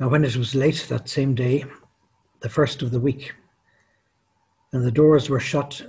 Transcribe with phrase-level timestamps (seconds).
[0.00, 1.64] Now, when it was late that same day,
[2.40, 3.32] the first of the week,
[4.72, 5.82] and the doors were shut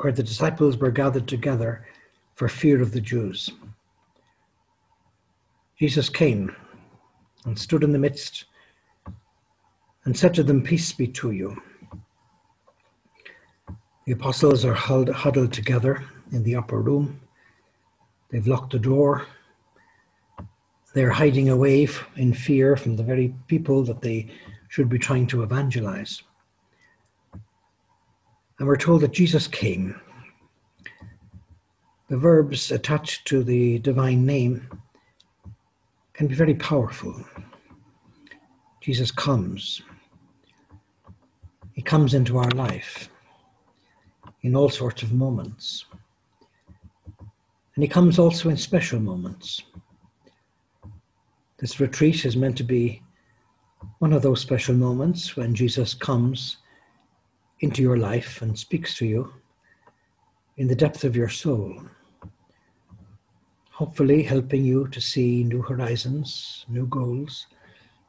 [0.00, 1.86] where the disciples were gathered together
[2.34, 3.50] for fear of the Jews,
[5.78, 6.54] Jesus came
[7.46, 8.46] and stood in the midst
[10.04, 11.56] and said to them, Peace be to you.
[14.06, 17.20] The apostles are huddled together in the upper room.
[18.30, 19.26] They've locked the door
[20.92, 24.28] they're hiding away in fear from the very people that they
[24.68, 26.22] should be trying to evangelize.
[28.58, 30.00] And we're told that Jesus came.
[32.08, 34.68] The verbs attached to the divine name
[36.12, 37.14] can be very powerful.
[38.80, 39.82] Jesus comes.
[41.72, 43.08] He comes into our life
[44.42, 45.84] in all sorts of moments.
[47.74, 49.62] And he comes also in special moments.
[51.60, 53.02] This retreat is meant to be
[53.98, 56.56] one of those special moments when Jesus comes
[57.60, 59.30] into your life and speaks to you
[60.56, 61.82] in the depth of your soul,
[63.70, 67.46] hopefully helping you to see new horizons, new goals,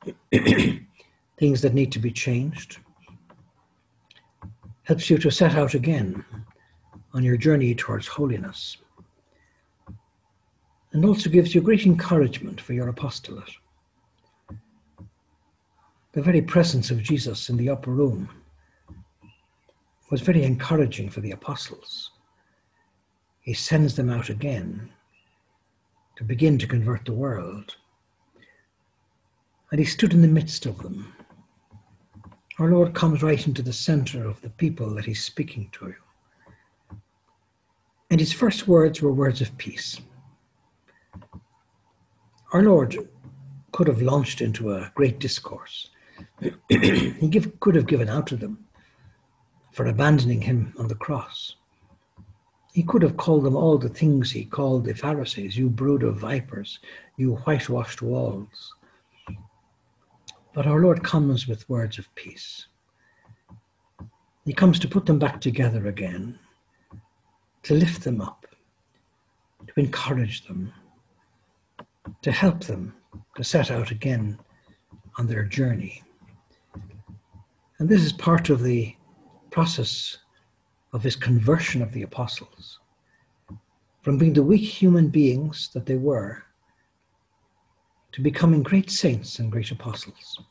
[0.32, 2.78] things that need to be changed,
[4.84, 6.24] helps you to set out again
[7.14, 8.78] on your journey towards holiness
[10.94, 13.52] and also gives you great encouragement for your apostolate.
[16.14, 18.30] The very presence of Jesus in the upper room
[20.10, 22.12] was very encouraging for the apostles.
[23.40, 24.92] He sends them out again
[26.18, 27.78] to begin to convert the world.
[29.72, 31.14] And he stood in the midst of them.
[32.60, 35.96] Our Lord comes right into the center of the people that he's speaking to.
[38.10, 40.02] And his first words were words of peace.
[42.52, 42.98] Our Lord
[43.72, 45.90] could have launched into a great discourse.
[46.70, 48.66] he give, could have given out to them
[49.72, 51.56] for abandoning him on the cross.
[52.74, 56.18] He could have called them all the things he called the Pharisees, you brood of
[56.18, 56.80] vipers,
[57.16, 58.74] you whitewashed walls.
[60.54, 62.68] But our Lord comes with words of peace.
[64.46, 66.38] He comes to put them back together again,
[67.64, 68.46] to lift them up,
[69.68, 70.74] to encourage them,
[72.22, 72.96] to help them
[73.36, 74.38] to set out again
[75.18, 76.04] on their journey.
[77.80, 78.96] And this is part of the
[79.50, 80.18] process
[80.94, 82.80] of his conversion of the apostles
[84.02, 86.44] from being the weak human beings that they were
[88.12, 90.42] to becoming great saints and great apostles.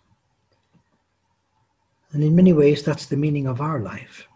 [2.12, 4.26] And in many ways, that's the meaning of our life.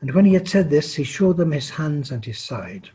[0.00, 2.90] And when he had said this, he showed them his hands and his side.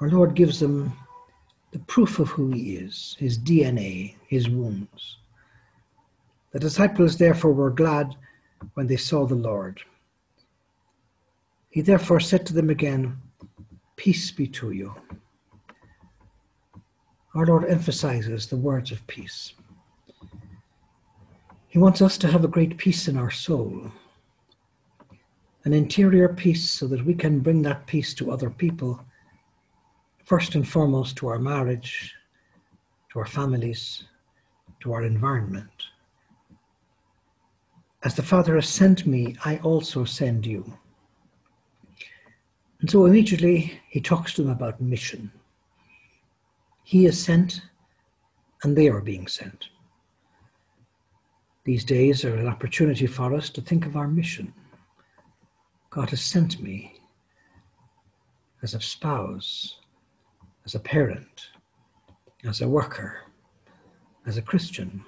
[0.00, 0.92] Our Lord gives them
[1.70, 5.18] the proof of who He is, His DNA, His wounds.
[6.52, 8.14] The disciples therefore were glad
[8.74, 9.80] when they saw the Lord.
[11.70, 13.16] He therefore said to them again,
[13.96, 14.94] Peace be to you.
[17.34, 19.54] Our Lord emphasizes the words of peace.
[21.68, 23.90] He wants us to have a great peace in our soul,
[25.64, 29.04] an interior peace so that we can bring that peace to other people
[30.24, 32.14] first and foremost to our marriage,
[33.12, 34.04] to our families,
[34.80, 35.70] to our environment.
[38.02, 40.78] As the Father has sent me, I also send you.
[42.80, 45.30] And so immediately he talks to them about mission.
[46.82, 47.62] He is sent,
[48.62, 49.68] and they are being sent.
[51.64, 54.52] These days are an opportunity for us to think of our mission.
[55.88, 57.00] God has sent me
[58.62, 59.78] as a spouse,
[60.64, 61.48] as a parent,
[62.44, 63.18] as a worker,
[64.26, 65.04] as a Christian,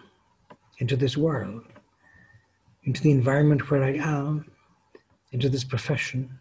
[0.79, 1.65] into this world,
[2.85, 4.51] into the environment where I am,
[5.33, 6.39] into this profession.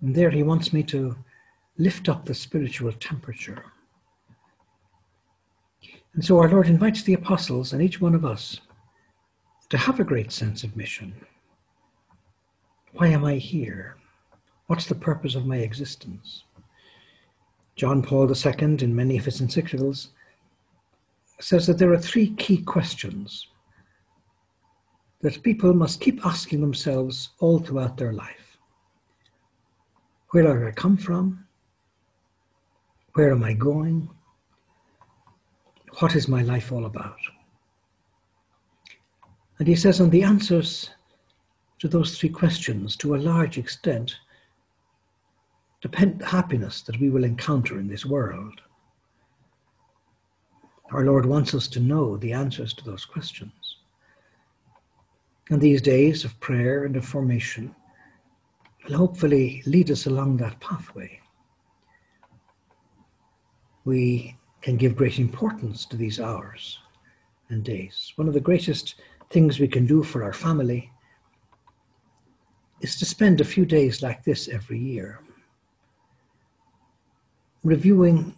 [0.00, 1.16] And there he wants me to
[1.76, 3.64] lift up the spiritual temperature.
[6.14, 8.60] And so our Lord invites the apostles and each one of us
[9.70, 11.14] to have a great sense of mission.
[12.94, 13.96] Why am I here?
[14.66, 16.44] What's the purpose of my existence?
[17.78, 20.08] John Paul II, in many of his encyclicals,
[21.38, 23.46] says that there are three key questions
[25.20, 28.58] that people must keep asking themselves all throughout their life.
[30.30, 31.46] Where do I come from?
[33.14, 34.10] Where am I going?
[36.00, 37.16] What is my life all about?
[39.60, 40.90] And he says, and the answers
[41.78, 44.16] to those three questions, to a large extent,
[45.82, 48.60] the happiness that we will encounter in this world.
[50.90, 53.52] Our Lord wants us to know the answers to those questions.
[55.50, 57.74] And these days of prayer and of formation
[58.86, 61.20] will hopefully lead us along that pathway.
[63.84, 66.78] We can give great importance to these hours
[67.48, 68.12] and days.
[68.16, 68.96] One of the greatest
[69.30, 70.90] things we can do for our family
[72.80, 75.20] is to spend a few days like this every year,
[77.68, 78.34] reviewing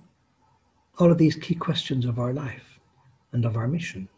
[0.98, 2.80] all of these key questions of our life
[3.30, 4.08] and of our mission.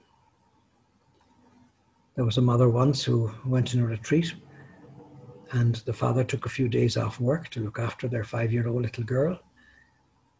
[2.16, 4.32] There was a mother once who went in a retreat,
[5.50, 8.66] and the father took a few days off work to look after their five year
[8.66, 9.38] old little girl.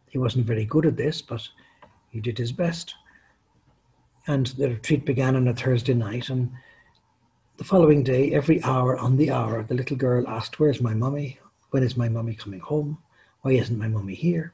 [0.09, 1.47] He wasn't very good at this, but
[2.09, 2.95] he did his best.
[4.25, 6.51] And the retreat began on a Thursday night, and
[7.57, 11.39] the following day, every hour on the hour, the little girl asked, Where's my mummy?
[11.69, 12.97] When is my mummy coming home?
[13.41, 14.53] Why isn't my mummy here?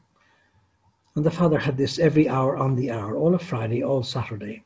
[1.20, 4.64] And the father had this every hour on the hour, all of Friday, all Saturday.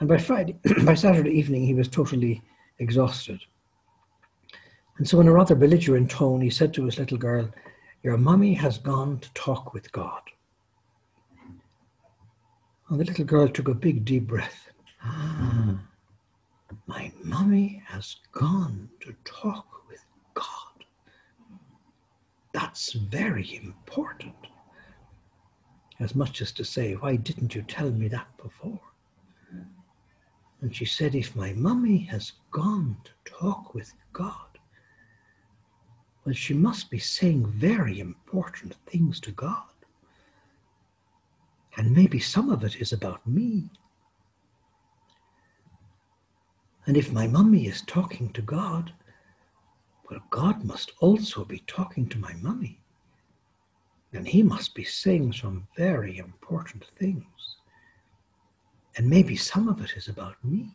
[0.00, 2.40] And by Friday, by Saturday evening, he was totally
[2.78, 3.42] exhausted.
[4.96, 7.50] And so, in a rather belligerent tone, he said to his little girl,
[8.02, 10.22] Your mummy has gone to talk with God.
[12.88, 14.70] And the little girl took a big, deep breath.
[15.04, 15.82] Ah,
[16.86, 20.86] my mummy has gone to talk with God.
[22.54, 24.34] That's very important
[26.00, 28.80] as much as to say, Why didn't you tell me that before?
[30.60, 34.58] And she said, If my mummy has gone to talk with God,
[36.24, 39.62] well, she must be saying very important things to God.
[41.76, 43.70] And maybe some of it is about me.
[46.86, 48.92] And if my mummy is talking to God,
[50.10, 52.77] well, God must also be talking to my mummy.
[54.12, 57.24] And he must be saying some very important things.
[58.96, 60.74] And maybe some of it is about me.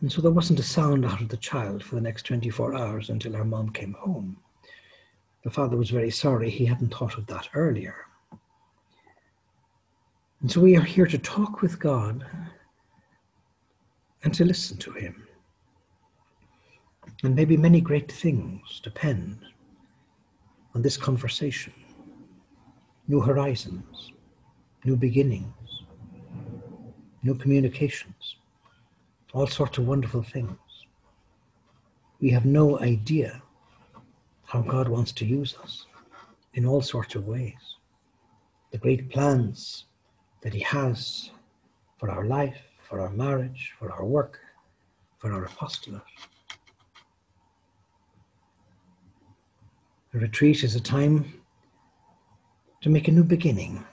[0.00, 3.10] And so there wasn't a sound out of the child for the next 24 hours
[3.10, 4.38] until her mom came home.
[5.44, 8.06] The father was very sorry he hadn't thought of that earlier.
[10.40, 12.24] And so we are here to talk with God
[14.22, 15.26] and to listen to Him.
[17.22, 19.40] And maybe many great things depend
[20.74, 21.72] on this conversation
[23.08, 24.12] new horizons,
[24.84, 25.82] new beginnings,
[27.24, 28.36] new communications,
[29.32, 30.58] all sorts of wonderful things.
[32.20, 33.42] We have no idea
[34.44, 35.86] how God wants to use us
[36.54, 37.76] in all sorts of ways.
[38.70, 39.86] The great plans
[40.42, 41.30] that He has
[41.98, 44.38] for our life, for our marriage, for our work,
[45.18, 46.02] for our apostolate.
[50.12, 51.40] A retreat is a time
[52.80, 53.84] to make a new beginning,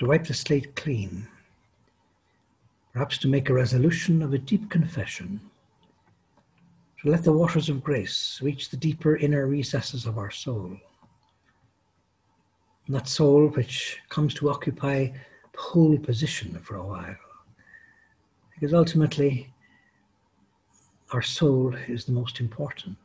[0.00, 1.28] to wipe the slate clean,
[2.92, 5.40] perhaps to make a resolution of a deep confession,
[7.00, 10.76] to let the waters of grace reach the deeper inner recesses of our soul.
[12.86, 15.06] And that soul which comes to occupy
[15.52, 17.16] the whole position for a while.
[18.52, 19.52] Because ultimately,
[21.12, 22.98] our soul is the most important.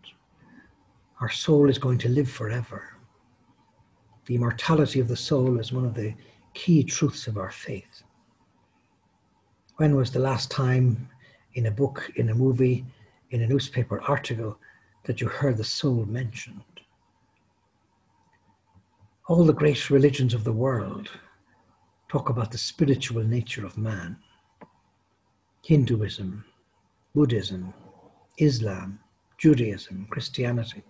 [1.22, 2.96] Our soul is going to live forever.
[4.26, 6.14] The immortality of the soul is one of the
[6.54, 8.04] key truths of our faith.
[9.78, 11.10] When was the last time
[11.56, 12.86] in a book, in a movie,
[13.32, 14.58] in a newspaper article
[15.04, 16.62] that you heard the soul mentioned?
[19.28, 21.10] All the great religions of the world
[22.08, 24.18] talk about the spiritual nature of man.
[25.64, 26.46] Hinduism,
[27.14, 27.74] Buddhism,
[28.38, 29.00] Islam,
[29.38, 30.84] Judaism, Christianity.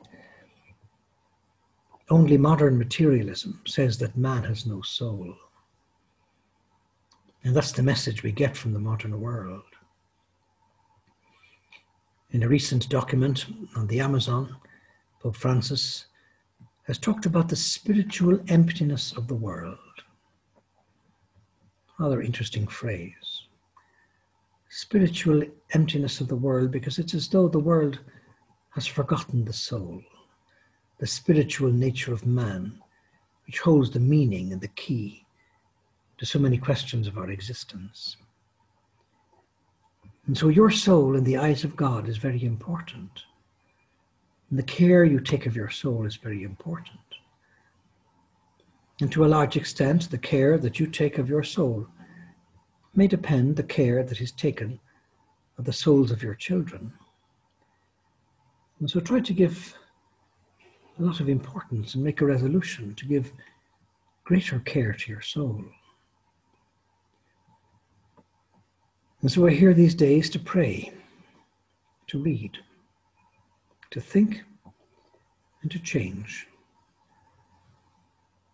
[2.10, 5.36] Only modern materialism says that man has no soul.
[7.44, 9.62] And that's the message we get from the modern world.
[12.32, 14.56] In a recent document on the Amazon,
[15.22, 16.08] Pope Francis
[16.88, 19.78] has talked about the spiritual emptiness of the world.
[22.00, 23.44] Rather interesting phrase.
[24.70, 28.00] Spiritual emptiness of the world, because it's as though the world
[28.72, 30.02] has forgotten the soul
[31.00, 32.80] the spiritual nature of man,
[33.46, 35.26] which holds the meaning and the key
[36.18, 38.18] to so many questions of our existence.
[40.28, 43.24] And so your soul in the eyes of God is very important.
[44.50, 47.00] And the care you take of your soul is very important.
[49.02, 51.88] And to a large extent, the care that you take of your soul
[52.94, 54.80] may depend the care that is taken
[55.58, 56.92] of the souls of your children.
[58.80, 59.74] And so try to give
[61.00, 63.32] a lot of importance and make a resolution to give
[64.26, 65.64] greater care to your soul.
[69.22, 70.92] And so we're here these days to pray,
[72.08, 72.58] to read,
[73.92, 74.44] to think,
[75.62, 76.48] and to change.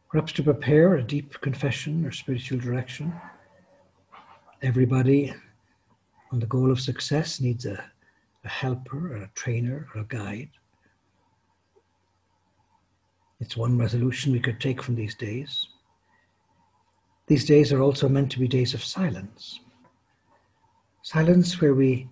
[0.10, 3.14] Perhaps to prepare a deep confession or spiritual direction.
[4.62, 5.34] Everybody
[6.32, 7.84] on the goal of success needs a,
[8.44, 10.50] a helper, or a trainer, or a guide.
[13.39, 15.68] It's one resolution we could take from these days.
[17.27, 19.60] These days are also meant to be days of silence.
[21.01, 22.08] Silence where we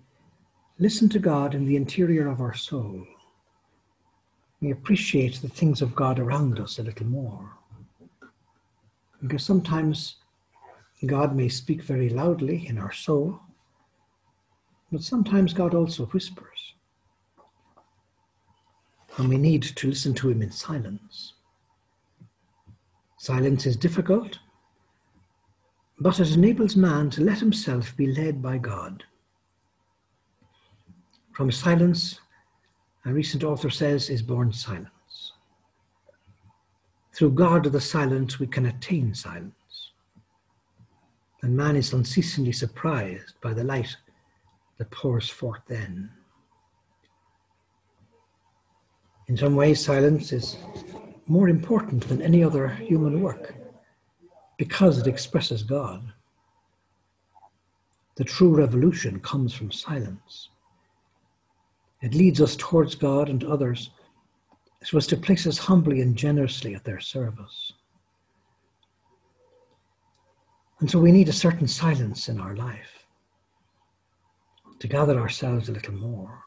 [0.78, 3.06] listen to God in the interior of our soul.
[4.60, 7.52] We appreciate the things of God around us a little more.
[9.22, 10.16] Because sometimes
[11.06, 13.40] God may speak very loudly in our soul,
[14.92, 16.53] but sometimes God also whispers
[19.16, 21.34] and we need to listen to him in silence.
[23.18, 24.38] Silence is difficult,
[25.98, 29.04] but it enables man to let himself be led by God.
[31.32, 32.20] From silence,
[33.04, 34.90] a recent author says, is born silence.
[37.14, 39.92] Through God, the silence, we can attain silence.
[41.42, 43.96] And man is unceasingly surprised by the light
[44.78, 46.10] that pours forth then.
[49.26, 50.56] In some ways, silence is
[51.26, 53.54] more important than any other human work
[54.58, 56.12] because it expresses God.
[58.16, 60.50] The true revolution comes from silence.
[62.02, 63.90] It leads us towards God and others
[64.82, 67.72] so as to place us humbly and generously at their service.
[70.80, 73.06] And so we need a certain silence in our life
[74.80, 76.43] to gather ourselves a little more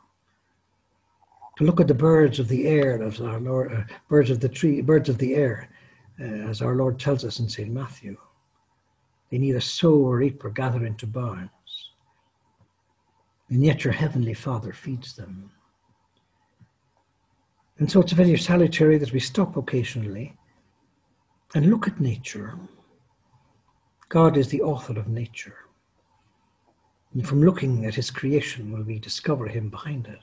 [1.58, 4.50] to look at the birds of the air, as our Lord, uh, birds of the
[4.50, 5.70] tree, birds of the air,
[6.20, 7.72] uh, as our Lord tells us in St.
[7.72, 8.16] Matthew.
[9.32, 11.50] They neither sow or reap or gather into barns,
[13.50, 15.52] and yet your heavenly Father feeds them.
[17.80, 20.36] And so it's very salutary that we stop occasionally
[21.56, 22.58] and look at nature.
[24.10, 25.58] God is the author of nature.
[27.14, 30.20] And from looking at his creation will we discover him behind it.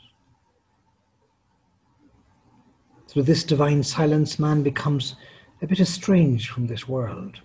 [3.14, 5.14] Through this divine silence, man becomes
[5.62, 7.38] a bit estranged from this world.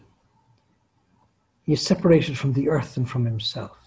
[1.62, 3.78] He is separated from the earth and from himself.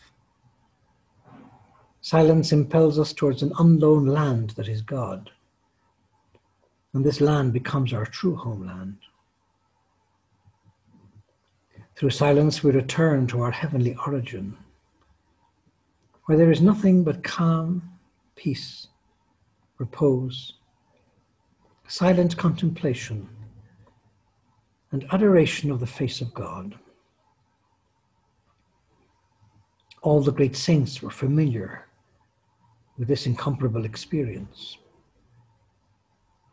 [2.01, 5.31] Silence impels us towards an unknown land that is God.
[6.95, 8.99] And this land becomes our true homeland.
[11.97, 14.57] Through silence, we return to our heavenly origin,
[16.27, 17.83] where there is nothing but calm,
[18.37, 18.87] peace,
[19.79, 20.55] repose,
[21.93, 23.29] silent contemplation,
[24.93, 26.75] and adoration of the face of God.
[30.01, 31.87] All the great saints were familiar
[32.97, 34.79] with this incomparable experience.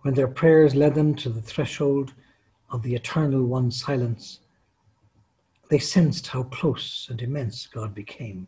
[0.02, 2.14] When their prayers led them to the threshold
[2.70, 4.42] of the Eternal One silence,
[5.70, 8.46] they sensed how close and immense God became.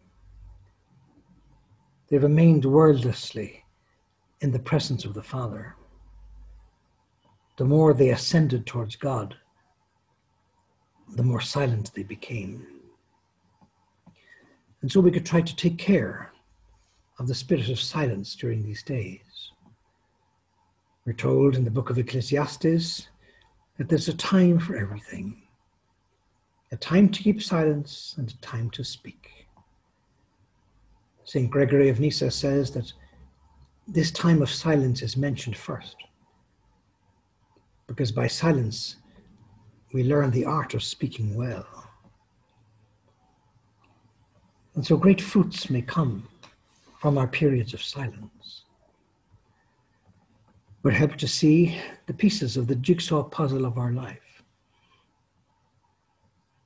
[2.09, 3.63] They remained wordlessly
[4.41, 5.77] in the presence of the Father
[7.61, 9.35] the more they ascended towards God,
[11.15, 12.65] the more silent they became.
[14.81, 16.31] And so we could try to take care
[17.19, 19.51] of the spirit of silence during these days.
[21.05, 23.07] We're told in the book of Ecclesiastes
[23.77, 25.43] that there's a time for everything
[26.71, 29.45] a time to keep silence and a time to speak.
[31.25, 31.51] St.
[31.51, 32.91] Gregory of Nyssa says that
[33.87, 35.97] this time of silence is mentioned first
[37.91, 38.95] because by silence
[39.93, 41.67] we learn the art of speaking well.
[44.75, 46.27] And so great fruits may come
[47.01, 48.63] from our periods of silence.
[50.83, 54.43] We're helped to see the pieces of the jigsaw puzzle of our life.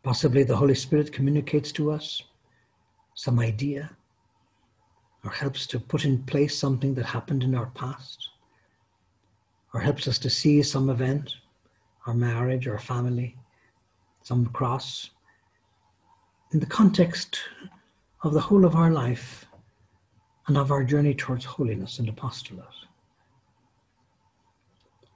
[0.03, 2.21] Possibly the Holy Spirit communicates to us
[3.15, 3.89] some idea
[5.23, 8.29] or helps to put in place something that happened in our past
[9.75, 11.35] or helps us to see some event,
[12.07, 13.35] our marriage, our family,
[14.23, 15.09] some cross,
[16.53, 17.39] in the context
[18.23, 19.45] of the whole of our life
[20.47, 22.65] and of our journey towards holiness and apostolate.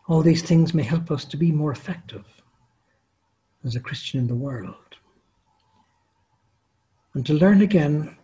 [0.10, 2.26] All these things may help us to be more effective
[3.64, 4.98] as a Christian in the world
[7.14, 8.18] and to learn again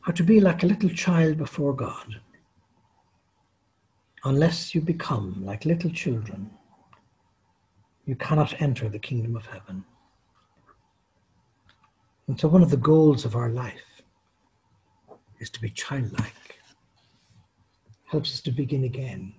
[0.00, 2.20] how to be like a little child before God.
[4.24, 6.50] Unless you become like little children,
[8.06, 9.84] you cannot enter the kingdom of heaven.
[12.28, 14.02] And so, one of the goals of our life
[15.40, 16.60] is to be childlike.
[18.04, 19.34] Helps us to begin again.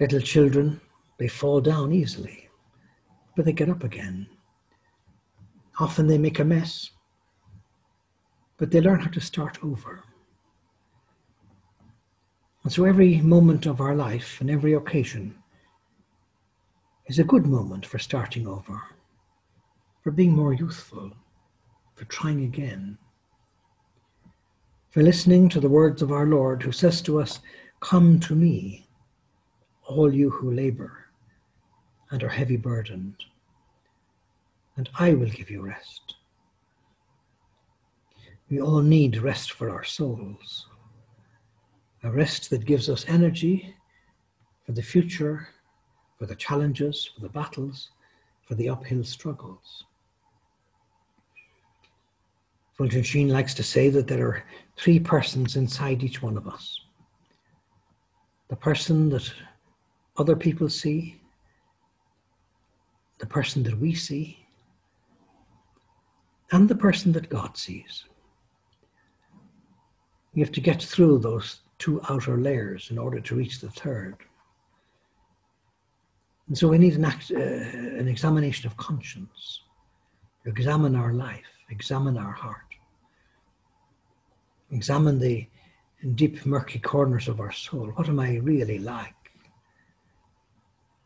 [0.00, 0.80] Little children,
[1.18, 2.48] they fall down easily,
[3.36, 4.26] but they get up again.
[5.78, 6.90] Often they make a mess,
[8.56, 10.02] but they learn how to start over.
[12.72, 15.34] And so every moment of our life and every occasion
[17.04, 18.80] is a good moment for starting over,
[20.00, 21.12] for being more youthful,
[21.94, 22.96] for trying again,
[24.88, 27.40] for listening to the words of our Lord who says to us,
[27.80, 28.86] Come to me,
[29.86, 31.08] all you who labor
[32.10, 33.22] and are heavy burdened,
[34.78, 36.14] and I will give you rest.
[38.48, 40.68] We all need rest for our souls,
[42.02, 43.74] a rest that gives us energy
[44.66, 45.48] for the future,
[46.18, 47.90] for the challenges, for the battles,
[48.46, 49.84] for the uphill struggles.
[52.74, 54.44] Fulton Sheen likes to say that there are
[54.76, 56.78] three persons inside each one of us
[58.48, 59.32] the person that
[60.18, 61.18] other people see,
[63.18, 64.46] the person that we see,
[66.50, 68.04] and the person that God sees.
[70.34, 74.16] We have to get through those two outer layers in order to reach the third.
[76.46, 79.62] And so we need an, act, uh, an examination of conscience.
[80.44, 82.70] Examine our life, examine our heart,
[84.70, 85.48] examine the
[86.14, 87.88] deep, murky corners of our soul.
[87.96, 89.14] What am I really like?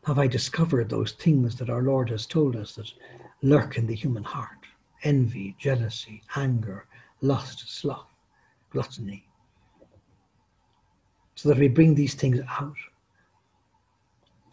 [0.05, 2.91] Have I discovered those things that our Lord has told us that
[3.41, 4.61] lurk in the human heart?
[5.03, 6.85] Envy, jealousy, anger,
[7.21, 8.11] lust, sloth
[8.69, 9.26] gluttony.
[11.37, 12.75] So that we bring these things out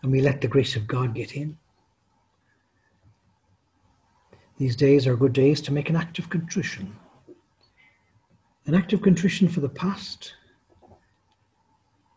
[0.02, 1.56] and we let the grace of God get in.
[4.58, 6.94] These days are good days to make an act of contrition.
[8.66, 10.34] An act of contrition for the past,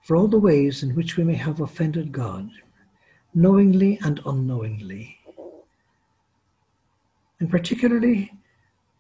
[0.04, 2.50] for all the ways in which we may have offended God,
[3.34, 5.18] knowingly and unknowingly,
[7.40, 8.34] and particularly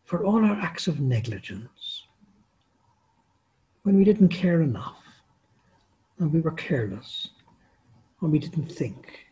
[0.06, 2.04] for all our acts of negligence
[3.84, 5.02] when we didn't care enough,
[6.20, 7.30] and we were careless,
[8.22, 9.26] and we didn't think.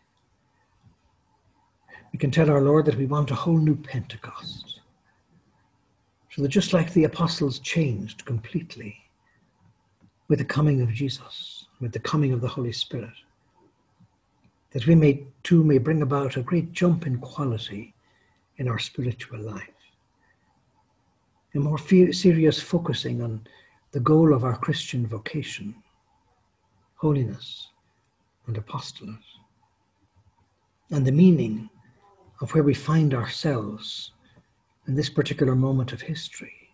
[2.12, 4.80] We can tell our Lord that we want a whole new Pentecost.
[6.32, 8.98] So that just like the apostles changed completely
[10.28, 13.14] with the coming of Jesus, with the coming of the Holy Spirit,
[14.72, 17.94] that we may too may bring about a great jump in quality
[18.58, 19.70] in our spiritual life.
[21.54, 23.48] A more serious focusing on
[23.92, 25.74] the goal of our Christian vocation
[27.06, 27.68] holiness
[28.48, 29.30] and apostolate,
[30.90, 31.70] and the meaning
[32.42, 34.14] of where we find ourselves
[34.88, 36.74] in this particular moment of history,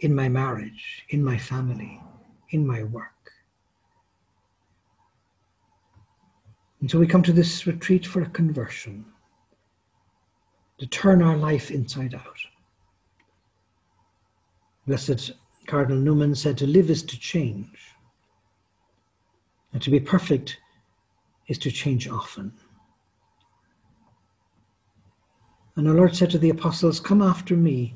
[0.00, 2.02] in my marriage, in my family,
[2.50, 3.30] in my work.
[6.80, 9.04] And so we come to this retreat for a conversion,
[10.78, 12.40] to turn our life inside out.
[14.88, 15.30] Blessed
[15.68, 17.87] Cardinal Newman said to live is to change.
[19.78, 20.58] And to be perfect
[21.46, 22.52] is to change often.
[25.76, 27.94] And our Lord said to the apostles, Come after me,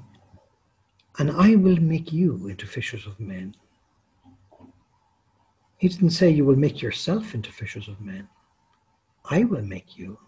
[1.19, 3.57] and I will make you into fishers of men.
[5.79, 8.29] He didn't say you will make yourself into fishers of men.
[9.25, 10.21] I will make you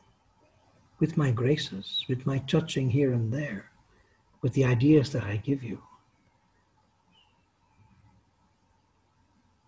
[0.99, 3.71] with my graces, with my touching here and there,
[4.43, 5.81] with the ideas that I give you.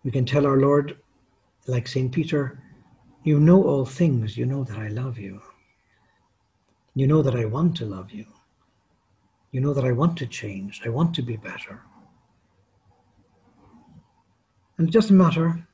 [0.03, 0.97] We can tell our Lord,
[1.67, 2.11] like St.
[2.11, 2.59] Peter,
[3.23, 5.41] You know all things, you know that I love you.
[6.95, 8.25] You know that I want to love you.
[9.51, 11.81] You know that I want to change, I want to be better.
[14.77, 15.67] And it doesn't matter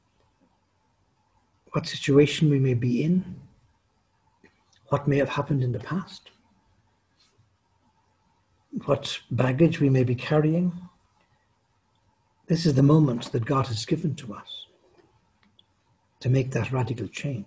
[1.73, 3.35] what situation we may be in,
[4.87, 6.31] what may have happened in the past,
[8.85, 10.71] what baggage we may be carrying,
[12.47, 14.67] this is the moment that God has given to us
[16.23, 17.45] to make that radical change.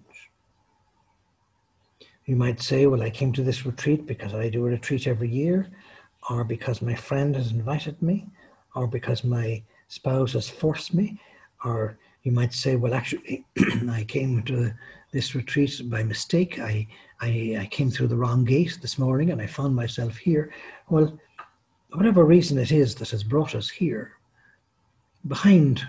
[2.27, 5.31] You might say, Well, I came to this retreat because I do a retreat every
[5.31, 5.71] year,
[6.29, 8.27] or because my friend has invited me,
[8.75, 11.19] or because my spouse has forced me,
[11.65, 13.47] or you might say, Well, actually,
[13.91, 14.75] I came to
[15.11, 16.59] this retreat by mistake.
[16.59, 16.87] I,
[17.23, 20.53] I, I came through the wrong gate this morning and I found myself here.
[20.91, 21.19] Well,
[21.95, 24.13] whatever reason it is that has brought us here,
[25.27, 25.89] behind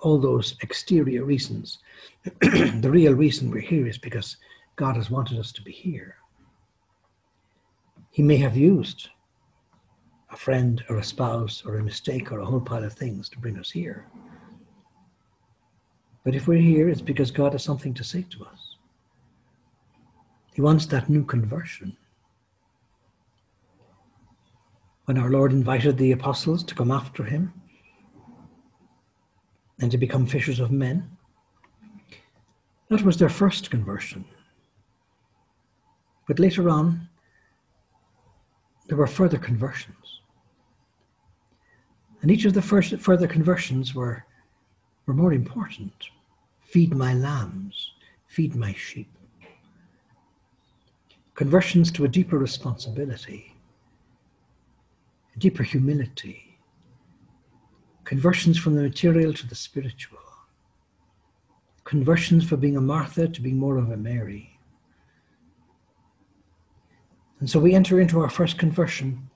[0.00, 1.78] all those exterior reasons,
[2.40, 4.36] the real reason we're here is because
[4.76, 6.16] God has wanted us to be here.
[8.10, 9.08] He may have used
[10.30, 13.38] a friend or a spouse or a mistake or a whole pile of things to
[13.38, 14.06] bring us here.
[16.24, 18.76] But if we're here, it's because God has something to say to us.
[20.54, 21.96] He wants that new conversion.
[25.04, 27.52] When our Lord invited the apostles to come after him,
[29.80, 31.10] and to become fishers of men.
[32.88, 34.24] That was their first conversion.
[36.26, 37.08] But later on,
[38.88, 40.20] there were further conversions.
[42.22, 44.24] And each of the first further conversions were,
[45.06, 45.92] were more important.
[46.60, 47.92] Feed my lambs,
[48.26, 49.10] feed my sheep.
[51.34, 53.54] Conversions to a deeper responsibility,
[55.34, 56.45] a deeper humility,
[58.06, 60.20] conversions from the material to the spiritual,
[61.82, 64.58] conversions from being a Martha to being more of a Mary.
[67.40, 69.28] And so we enter into our first conversion,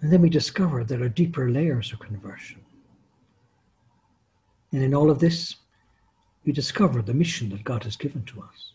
[0.00, 2.60] and then we discover there are deeper layers of conversion.
[4.72, 5.56] And in all of this,
[6.44, 8.72] we discover the mission that God has given to us.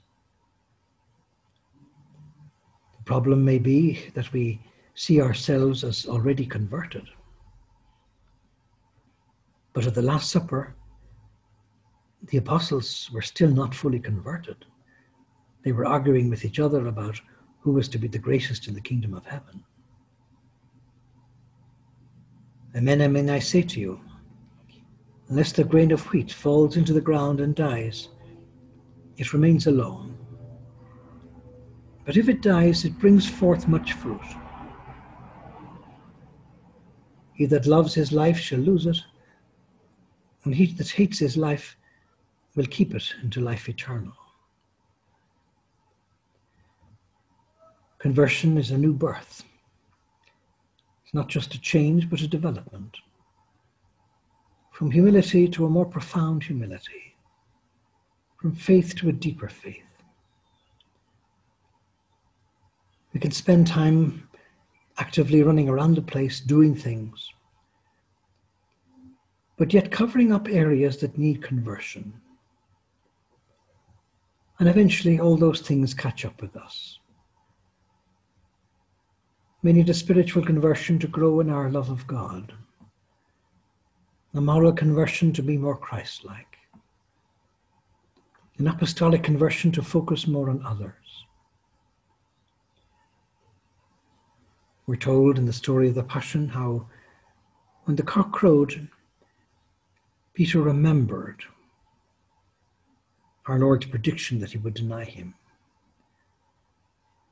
[2.97, 4.59] The problem may be that we
[4.93, 7.07] see ourselves as already converted.
[9.75, 10.73] But at the Last Supper,
[12.29, 14.63] the apostles were still not fully converted.
[15.63, 17.19] They were arguing with each other about
[17.59, 19.65] who was to be the greatest in the kingdom of heaven.
[22.73, 23.99] Amen, amen, I say to you,
[25.27, 28.07] unless the grain of wheat falls into the ground and dies,
[29.17, 30.17] it remains alone.
[32.05, 34.21] But if it dies, it brings forth much fruit.
[37.33, 38.97] He that loves his life shall lose it,
[40.45, 41.75] and he that hates his life
[42.55, 44.13] will keep it into life eternal.
[47.97, 49.43] Conversion is a new birth.
[51.03, 52.97] It's not just a change, but a development.
[54.71, 57.15] From humility to a more profound humility.
[58.37, 59.81] From faith to a deeper faith.
[63.13, 64.29] We can spend time
[64.97, 67.31] actively running around the place doing things
[69.57, 72.13] but yet covering up areas that need conversion.
[74.59, 76.99] And eventually, all those things catch up with us.
[79.63, 82.53] We need a spiritual conversion to grow in our love of God,
[84.33, 86.57] a moral conversion to be more Christ like,
[88.59, 90.93] an apostolic conversion to focus more on others.
[94.87, 96.87] We're told in the story of the Passion how
[97.85, 98.87] when the cock crowed,
[100.35, 101.45] Peter remembered
[103.45, 105.33] our Lord's prediction that he would deny him.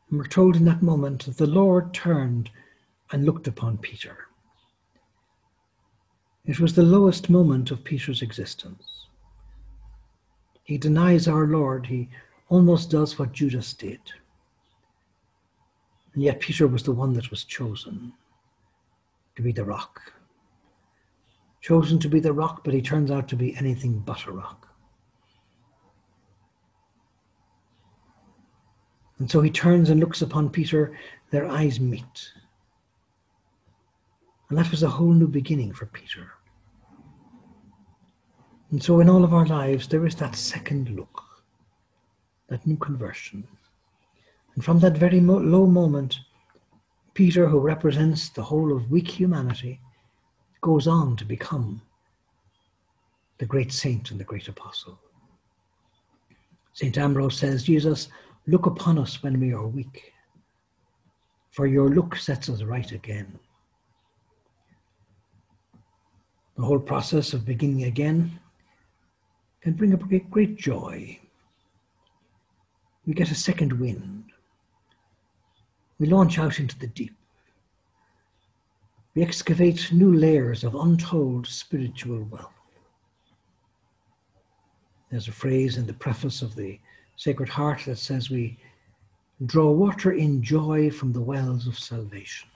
[0.10, 2.50] And we're told in that moment that the Lord turned
[3.12, 4.28] and looked upon Peter.
[6.46, 9.08] It was the lowest moment of Peter's existence.
[10.64, 11.88] He denies our Lord.
[11.88, 12.10] He
[12.48, 14.00] almost does what Judas did.
[16.14, 18.14] And yet Peter was the one that was chosen
[19.36, 20.14] to be the rock
[21.64, 24.68] chosen to be the rock, but he turns out to be anything but a rock.
[29.18, 30.98] And so he turns and looks upon Peter,
[31.32, 32.34] their eyes meet.
[34.50, 36.32] And that was a whole new beginning for Peter.
[38.72, 41.24] And so in all of our lives, there is that second look,
[42.50, 43.48] that new conversion.
[44.56, 46.20] And from that very mo- low moment,
[47.14, 49.80] Peter, who represents the whole of weak humanity,
[50.64, 51.82] goes on to become
[53.38, 54.98] the great saint and the great apostle.
[56.72, 56.98] St.
[56.98, 58.08] Ambrose says, Jesus,
[58.48, 60.14] look upon us when we are weak,
[61.52, 63.38] for your look sets us right again.
[66.56, 68.40] The whole process of beginning again
[69.60, 71.20] can bring a great, great joy.
[73.06, 74.24] We get a second wind.
[76.00, 77.16] We launch out into the deep
[79.16, 82.50] we excavate new layers of untold spiritual wealth.
[85.12, 86.80] There's a phrase in the preface of the
[87.16, 88.58] Sacred Heart that says we
[89.46, 92.50] draw water in joy from the wells of salvation.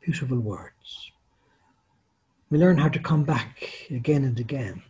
[0.00, 1.12] Beautiful words.
[2.48, 4.82] We learn how to come back again and again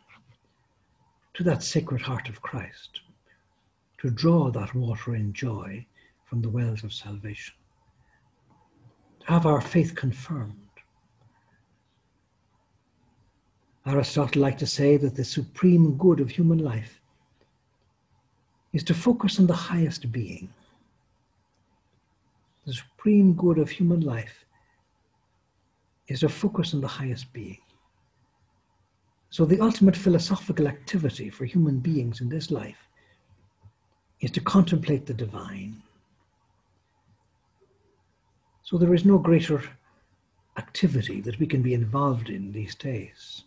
[1.34, 3.00] to that sacred heart of Christ,
[3.98, 5.84] to draw that water in joy
[6.24, 7.54] from the wells of salvation,
[9.24, 10.54] have our faith confirmed.
[13.86, 17.00] Aristotle liked to say that the supreme good of human life
[18.72, 20.48] is to focus on the highest being.
[22.66, 24.44] The supreme good of human life
[26.06, 27.58] is to focus on the highest being.
[29.30, 32.88] So, the ultimate philosophical activity for human beings in this life
[34.20, 35.82] is to contemplate the divine.
[38.62, 39.62] So, there is no greater
[40.56, 43.44] activity that we can be involved in these days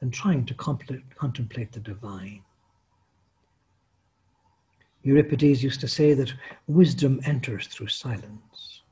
[0.00, 2.42] than trying to contemplate the divine.
[5.02, 6.32] Euripides used to say that
[6.66, 8.82] wisdom enters through silence.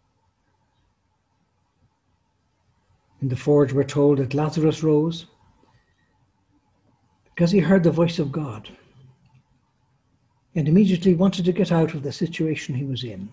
[3.20, 5.26] In the forge, we're told that Lazarus rose
[7.24, 8.68] because he heard the voice of God
[10.54, 13.32] and immediately wanted to get out of the situation he was in.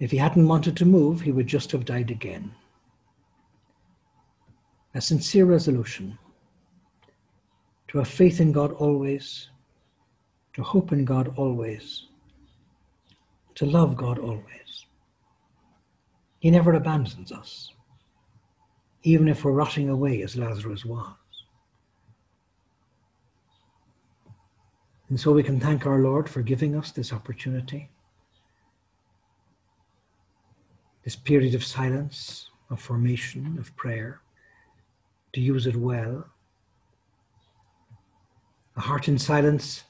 [0.00, 2.52] If he hadn't wanted to move, he would just have died again.
[4.94, 6.18] A sincere resolution
[7.88, 9.48] to have faith in God always
[10.58, 12.08] to hope in God always,
[13.54, 14.86] to love God always.
[16.40, 17.72] He never abandons us,
[19.04, 21.14] even if we're rotting away as Lazarus was.
[25.10, 27.88] And so we can thank our Lord for giving us this opportunity,
[31.08, 34.20] this period of silence, of formation, of prayer,
[35.32, 36.22] to use it well.
[38.76, 39.84] A heart in silence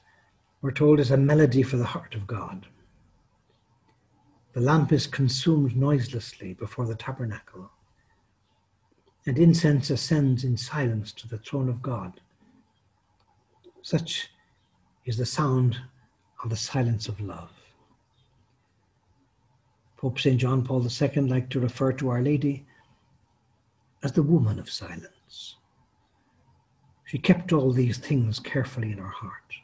[0.63, 2.67] we're told is a melody for the heart of God.
[4.53, 7.69] The lamp is consumed noiselessly before the tabernacle,
[9.27, 12.21] and incense ascends in silence to the throne of God.
[13.83, 14.31] Such
[15.05, 15.79] is the sound
[16.45, 17.58] of the silence of love.
[19.99, 20.39] Pope St.
[20.39, 22.67] John Paul II liked to refer to Our Lady
[24.03, 25.57] as the woman of silence.
[27.05, 29.55] She kept all these things carefully in her heart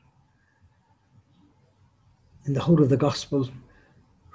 [2.47, 3.49] in the whole of the Gospel,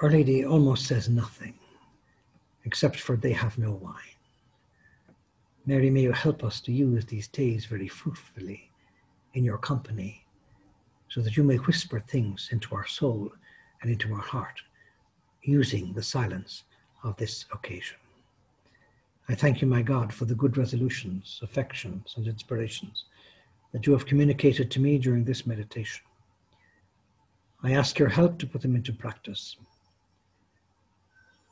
[0.01, 1.53] Our Lady almost says nothing
[2.65, 3.95] except for they have no wine.
[5.65, 8.71] Mary, may you help us to use these days very fruitfully
[9.33, 10.25] in your company
[11.07, 13.31] so that you may whisper things into our soul
[13.81, 14.62] and into our heart
[15.49, 16.63] using the silence
[17.03, 17.97] of this occasion.
[19.27, 23.05] I thank you, my God, for the good resolutions, affections, and inspirations
[23.71, 26.03] that you have communicated to me during this meditation.
[27.62, 29.57] I ask your help to put them into practice.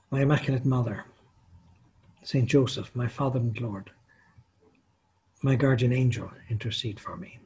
[0.10, 1.05] My Immaculate Mother,
[2.23, 3.91] Saint Joseph, my Father and Lord,
[5.43, 7.39] my guardian angel, intercede for me.